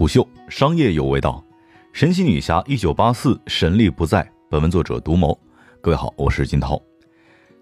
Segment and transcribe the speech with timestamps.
[0.00, 1.44] 虎嗅商业有味道，
[1.92, 4.26] 神奇女侠一九八四神力不在。
[4.48, 5.38] 本文作者独谋。
[5.82, 6.80] 各位好，我是金涛。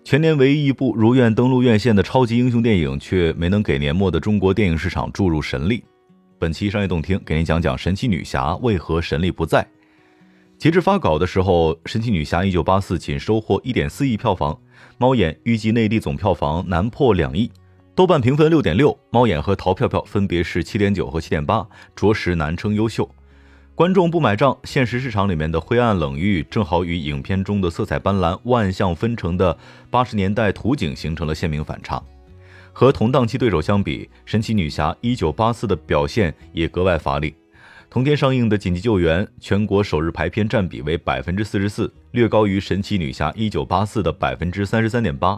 [0.04, 5.82] 全年唯一一部如愿登陆院线的超级英雄电影，却没能给年末的中国电影市场注入神力。
[6.38, 9.66] 本期商业动听给您讲讲神奇女侠为何神力不在。
[10.56, 14.56] 截至发稿的时候，神奇女侠一九八四仅收获一点四亿票房，
[14.96, 17.50] 猫眼预计内地总票房难破两亿。
[17.98, 21.66] 豆瓣评分六点六，猫眼和淘票票分别是七点九和七点八，
[21.96, 23.10] 着实难称优秀。
[23.74, 29.58] 观众不买账，现实市场里面的灰暗冷遇，正好与影片中的色彩斑斓、万象纷呈的
[29.90, 32.00] 八十年代图景形成了鲜明反差。
[32.72, 37.34] 和同档期对手相比，神奇女侠一九八四的表现也格外乏力。
[37.90, 45.36] 同天上映的紧急救援全国首日排片占比为百分之四十四，略高于神奇女侠一九八四的百分之三十三点八。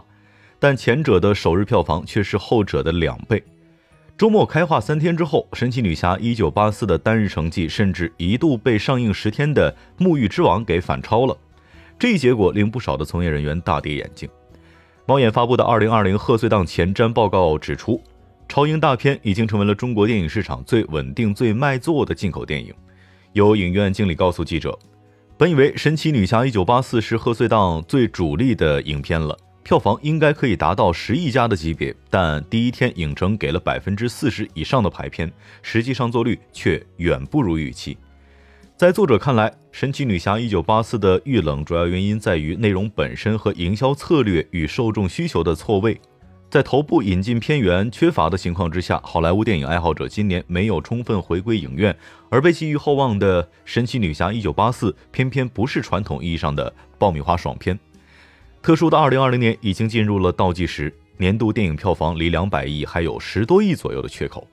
[0.61, 3.43] 但前者的首日票房却是后者的两倍。
[4.15, 11.35] 周末开画三天之后，《神奇女侠一九八四》的单日成绩甚至一度被上映十天的《沐浴之王》给反超了。
[11.97, 14.29] 这一结果令不少的从业人员大跌眼镜。
[15.07, 17.99] 猫眼发布的二零二零贺岁档前瞻报告指出，
[18.47, 22.71] 超英大片已经成为了中国电影市场最稳定、最卖座的进口电影。
[23.33, 24.77] 有影院经理告诉记者，
[25.39, 29.35] 本以为《神奇女侠一九八四》是贺岁档最主力的影片了。
[29.63, 35.31] 票房应该可以达到十亿加的级别，但第一天影城给了百分之四十以上的排片，
[35.61, 37.97] 实际上座率却远不如预期。
[38.75, 46.01] 在作者看来，《神奇女侠一九八四》的遇冷主要原因在于内容本身和营销策略与受众需求的错位。
[46.49, 51.95] 在头部引进片源缺乏的情况之下，好莱坞电影爱好者今年没有充分回归影院，
[52.29, 57.79] 而被寄予厚望的《神奇女侠一九八四》偏偏不是传统意义上的爆米花爽片。
[58.61, 64.47] 特殊的二零二零年已经进入了倒计时，年度电影票房离两百亿还有十多亿左右的缺口。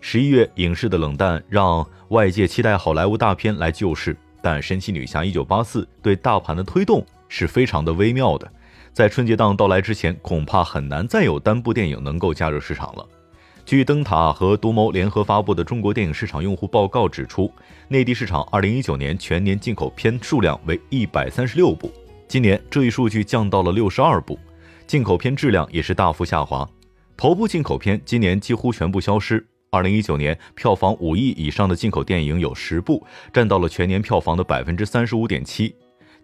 [0.00, 8.50] 十一月影视的冷淡让外界期待好莱坞大片来救市，但《神奇女侠一九八四》对大盘的推动是非常的微妙的。
[8.92, 13.06] 在春节档到来之前，恐怕很难再有单部电影能够加热市场了。
[13.64, 17.50] 据灯塔和独谋联合发布的中国电影市场用户报告指出，
[17.86, 21.88] 内地市场二零一九年全年进口片数量为一百三十六部。
[22.34, 24.36] 今年这一数据降到了六十二部，
[24.88, 26.68] 进口片质量也是大幅下滑。
[27.16, 29.46] 头部进口片今年几乎全部消失。
[29.70, 35.72] 二零一九年票房五亿以上的进口电影有十部，占到了全年票房的百分之三十五点七。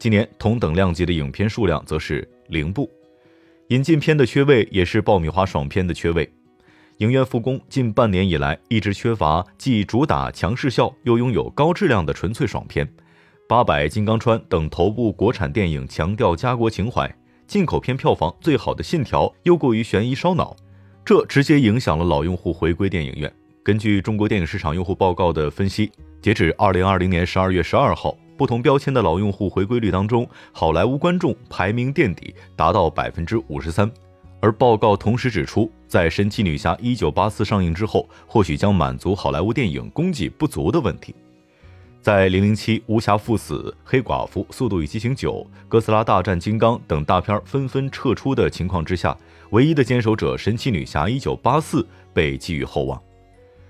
[0.01, 2.91] 今年同等量级的影片数量则是零部。
[3.69, 6.29] 引进片的缺位也是爆米花爽片的缺位。
[6.97, 12.93] 影院复工近半年以来，一直缺乏既主打强势效又拥有高质量的纯粹爽片。
[13.51, 17.13] 八佰、金刚川等头部国产电影强调家国情怀，
[17.49, 20.55] 进口片票房最好的《信条》又过于悬疑烧脑，
[21.05, 23.33] 这直接影响了老用户回归电影院。
[23.65, 25.91] 根据中国电影市场用户报告的分析，
[26.23, 33.91] 截止二零二零年十二月十二号，不同标签的老用户回归率当中，好莱坞观众排名垫底，达到百分之五十三。
[34.39, 41.13] 而报告同时指出，在《神奇女侠一九八四》上映之后，或许将满足好莱坞电影供给不足的问题。
[42.03, 45.35] 在《零零七》《无暇赴死》《黑寡妇》《速度与激情九》
[45.69, 49.15] 《哥斯拉大战金刚》等大片纷纷撤出的情况之下，
[49.51, 51.83] 唯一的坚守者《神奇女侠一九八四》
[52.15, 52.99] 被寄予厚望。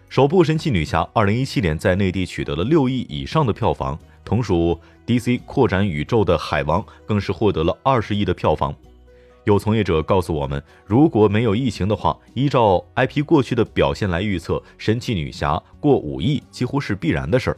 [0.09, 8.73] 首部《神奇女侠》二零一七年在内地取得了六亿以上的票房，同属 DC 扩展宇宙的《海王》更是获得了二十亿的票房。
[9.43, 17.57] 有从业者告诉我们，如果没有疫情的话，依照 IP 过去的表现来预测，《神奇女侠》过五亿几乎是必然的事儿。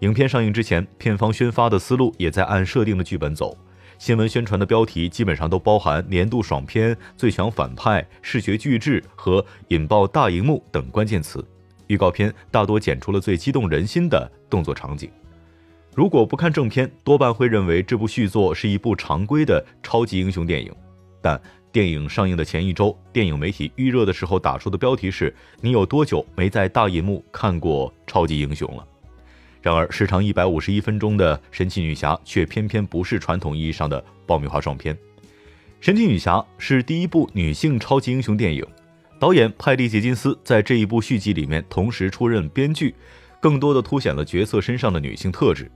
[0.00, 3.56] 影片上映之前，片方宣发的思路也在按设定的剧本走。
[3.98, 11.44] 新闻宣传的标题基本上都包含年度爽片、最强反派、视觉巨制和引爆大荧幕等关键词。
[11.88, 15.10] 预告片大多剪出了最激动人心的动作场景。
[15.96, 20.72] 如果不看正片，多半会认为这部续作是一部常规的超级英雄电影。
[21.20, 21.40] 但
[21.72, 28.86] 电影上映的前一周，电影媒体预热的时候打出的标题是：“你有多久没在大银幕看过超级英雄了？”
[29.60, 34.94] 然而，时长一百五十一分钟的《神奇女侠》却偏偏不是传统意义上的爆米花爽片。
[35.80, 38.64] 《神奇女侠》是第一部女性超级英雄电影，
[39.18, 42.94] 导演派蒂·杰金斯在这一部续集里面同时出任编剧，
[43.40, 45.70] 更多的凸显了角色身上的女性特质，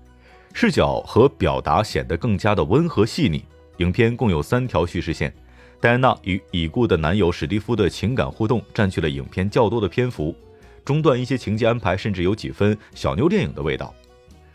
[0.52, 3.44] 视角和表达显得更加的温和细腻。
[3.78, 5.34] 影片共有三条叙事线，
[5.80, 10.36] 戴安娜与已故的男友史蒂夫的情感互动占据了影片较多的篇幅。
[10.84, 13.94] 中断一些情节安排甚至有几分小妞电影的味道，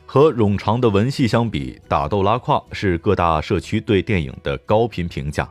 [0.06, 5.50] 和冗长的文戏相比，打斗拉胯是各大社区对电影的高频评价。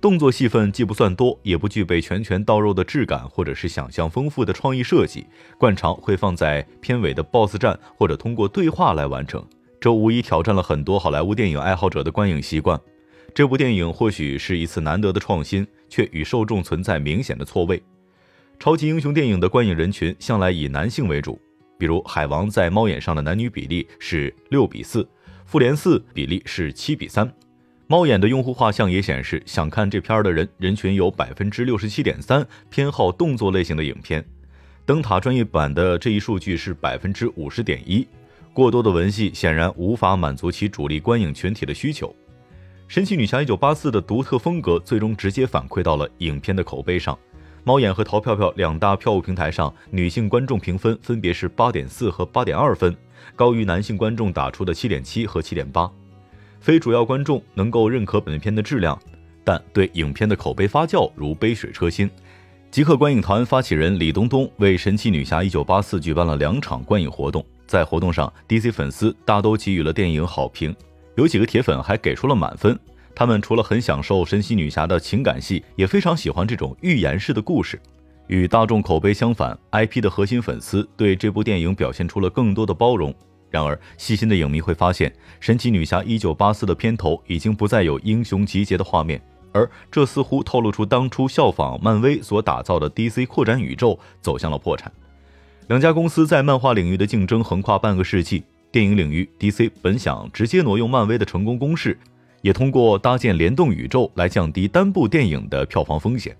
[0.00, 5.26] 动作戏份既不算多，也不具备拳拳到肉的质感，或者是想象丰富的创意设计，
[5.58, 9.44] 惯常会放在片尾的 BOSS 战，或者通过对话来完成。
[9.80, 12.80] 这无疑挑战了很多好莱坞电影爱好者的观影习惯。
[13.34, 17.82] 这部电影或许是一次难得的创新，却与受众存在明显的错位。
[18.60, 21.40] 超级英雄电影的观影人群向来以男性为主，
[21.78, 25.02] 比如《海王》在猫眼上的男女比例是六比四，
[25.46, 27.32] 《复联四》比例是七比三。
[27.86, 34.24] 猫眼的用户画像也显示，想看这片的人人群有百分之六十七点三偏好动作类型的影片。
[34.84, 38.04] 灯塔专业版的这一数据是百分之五十点一。
[38.52, 42.12] 过多的文戏显然无法满足其主力观影群体的需求。
[42.88, 47.16] 神奇女侠一九八四的独特风格最终直接反馈到了影片的口碑上。
[47.64, 52.96] 猫眼和淘票票两大票务平台上，女性观众评分分别是八点四和八点二分，
[53.36, 55.90] 高于男性观众打出的七点七和七点八。
[56.60, 58.98] 非主要观众能够认可本片的质量，
[59.44, 62.10] 但对影片的口碑发酵如杯水车薪。
[62.70, 70.74] 极客观影团发起人李东东为《神奇女侠一九八四》举办了两场观影活动，在活动上，DC 粉丝大都给予了电影好评，
[71.16, 72.78] 有几个铁粉还给出了满分。
[73.18, 77.76] 他们除了很享受神奇女侠的情感戏，也非常喜欢这种寓言式的故事。
[78.28, 83.12] 与大众口碑相反，IP 的核心粉丝对这部电影表现出了更多的包容。
[83.50, 85.10] 然而，细心的影迷会发现，
[85.40, 89.20] 《神奇女侠1984》的片头已经不再有英雄集结的画面，
[89.50, 94.92] 而这似乎透露出当初效仿漫威所打造的 DC 扩展宇宙走向了破产。
[95.66, 101.98] 两家公司在漫画领域的竞争横跨半个世纪，电影领域，DC 本想直接挪用漫威的成功公式，
[102.40, 106.36] 也通过搭建联动宇宙来降低单部电影的票房风险。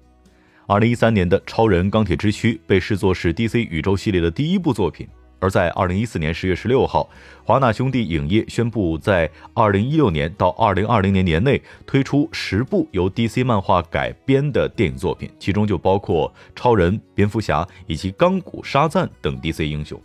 [0.67, 5.09] 2013年的《超人钢铁之躯》被视作是 DC 宇宙系列的第一部作品。
[5.41, 7.09] 而在二零一四年十月十六号，
[7.45, 20.01] 华纳兄弟影业宣布，在二零一六年到二零二零年年内推出十部由 DC 漫画改编的电影作品，其中就包括超人、蝙蝠侠以及钢骨、沙赞等 DC 英雄。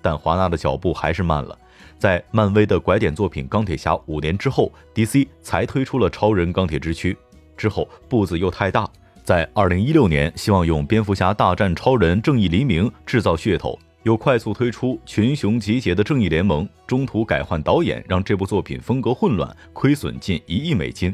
[0.00, 1.58] 但华纳的脚步还是慢了，
[1.98, 7.12] 在漫威的拐点作品《钢铁侠》五年之后，DC 才推出了《超人钢铁之躯》，
[7.56, 8.88] 之后步子又太大，
[9.24, 13.78] 在二零一六年希望用蝙蝠侠大战超人、正义黎明制造噱头。
[14.02, 21.12] 又快速推出群雄集结的正义联盟，中途改换导演，让这部作品风格混乱，亏损近一亿美金。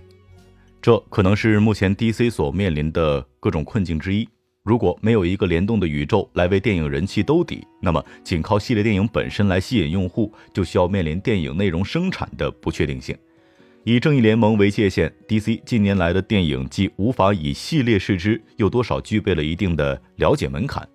[0.82, 4.29] 这可能是目前 DC 所面临的各种困境之一。
[4.64, 13.17] 如果没有一个联动的宇宙来为电影人气兜底，那么仅靠系列电影本身来吸引用户，就需要面临电影内容生产的不确定性。
[13.82, 20.88] 以正义联盟为界限，DC 近年来的电影既无法以系列视之，又多少具备了一定的了解门槛。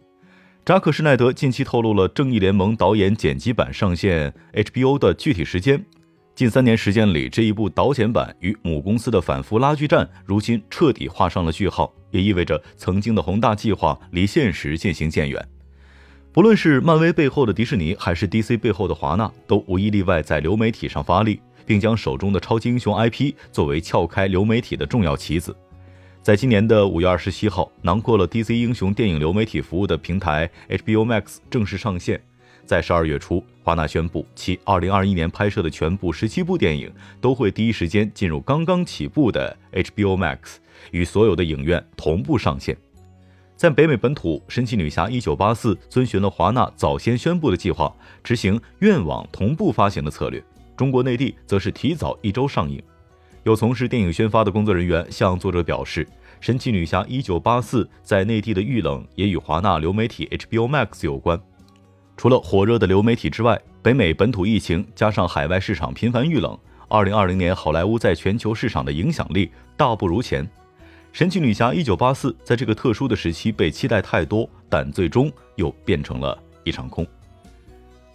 [0.64, 5.86] 扎克施奈德近期透露了《正义联盟》导演剪辑版上线 HBO 的具体时间。
[6.38, 15.44] 近三年时间里，这一部导剪版与母公司的反复拉锯战，如今彻底画上了句号，也意味着曾经的宏大计划离现实渐行渐远。
[16.32, 25.58] 不论是漫威背后的迪士尼，还是 DC 背后的华纳，都无一例外在流媒体上发力，并将手中的超级英雄 IP 作为撬开流媒体的重要棋子。
[26.22, 32.22] 在今年的五月二十七号，囊括了 DC 英雄电影流媒体服务的平台 HBO Max 正式上线。
[32.68, 36.92] 在十二月初，华纳宣布其二零二一年拍摄的全部十七部电影
[37.22, 40.58] 都会第一时间进入刚刚起步的 HBO Max，
[40.92, 42.78] 与所有的影院同步上线。
[43.56, 50.44] 在北美本土，《神奇女侠一九八四》遵循了华纳早先宣布的计划，执行院网同步发行的策略。
[50.76, 52.84] 中国内地则是提早一周上映。
[53.44, 56.04] 有从事电影宣发的工作人员向作者表示，
[56.42, 61.42] 《神奇女侠一九八四》在内地的遇冷也与华纳流媒体 HBO Max 有关。
[62.18, 66.58] 除了火热的流媒体之外，北美本土疫情加上海外市场频繁遇冷，
[66.88, 70.44] 二零二零年好莱坞在全球市场的影响力大不如前。
[71.14, 77.06] 《神奇女侠一九八四》在这个特殊的时期被期待太多，但最终又变成了一场空。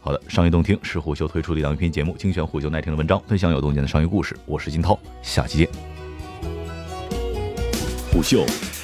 [0.00, 4.36] 好的，商业动听是虎嗅推出的一档音频节目，精选虎嗅耐听的文章，分享有洞见的商业故事。
[4.46, 5.68] 我是金涛，下期见。
[8.10, 8.44] 虎嗅，